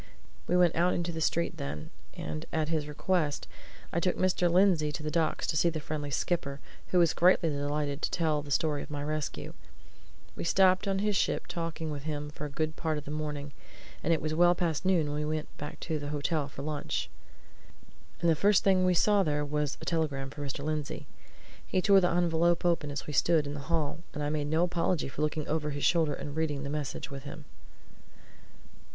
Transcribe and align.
We 0.47 0.57
went 0.57 0.75
out 0.75 0.95
into 0.95 1.11
the 1.11 1.21
street 1.21 1.57
then, 1.57 1.91
and 2.15 2.47
at 2.51 2.69
his 2.69 2.87
request 2.87 3.47
I 3.93 3.99
took 3.99 4.17
Mr. 4.17 4.51
Lindsey 4.51 4.91
to 4.91 5.03
the 5.03 5.11
docks, 5.11 5.45
to 5.45 5.55
see 5.55 5.69
the 5.69 5.79
friendly 5.79 6.09
skipper, 6.09 6.59
who 6.87 6.97
was 6.97 7.13
greatly 7.13 7.49
delighted 7.49 8.01
to 8.01 8.09
tell 8.09 8.41
the 8.41 8.49
story 8.49 8.81
of 8.81 8.89
my 8.89 9.03
rescue. 9.03 9.53
We 10.35 10.43
stopped 10.43 10.87
on 10.87 10.97
his 11.05 11.15
ship 11.15 11.45
talking 11.45 11.91
with 11.91 12.01
him 12.05 12.31
for 12.31 12.45
a 12.45 12.49
good 12.49 12.75
part 12.75 12.97
of 12.97 13.05
the 13.05 13.11
morning, 13.11 13.53
and 14.01 14.11
it 14.11 14.23
was 14.23 14.33
well 14.33 14.55
past 14.55 14.85
noon 14.85 15.11
when 15.11 15.19
we 15.23 15.35
went 15.35 15.55
back 15.59 15.79
to 15.81 15.99
the 15.99 16.09
hotel 16.09 16.47
for 16.47 16.63
lunch. 16.63 17.07
And 18.21 18.27
the 18.27 18.35
first 18.35 18.63
thing 18.63 18.83
we 18.83 18.95
saw 18.95 19.21
there 19.21 19.45
was 19.45 19.77
a 19.81 19.85
telegram 19.85 20.31
for 20.31 20.41
Mr. 20.41 20.63
Lindsey. 20.65 21.05
He 21.63 21.79
tore 21.79 22.01
the 22.01 22.09
envelope 22.09 22.65
open 22.65 22.89
as 22.89 23.05
we 23.05 23.13
stood 23.13 23.45
in 23.45 23.53
the 23.53 23.69
hall, 23.69 23.99
and 24.15 24.23
I 24.23 24.29
made 24.29 24.47
no 24.47 24.63
apology 24.63 25.09
for 25.09 25.21
looking 25.21 25.47
over 25.47 25.69
his 25.69 25.85
shoulder 25.85 26.15
and 26.15 26.35
reading 26.35 26.63
the 26.63 26.71
message 26.71 27.11
with 27.11 27.21
him. 27.21 27.45